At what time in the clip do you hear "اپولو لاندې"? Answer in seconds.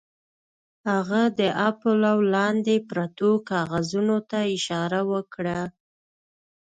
1.69-2.75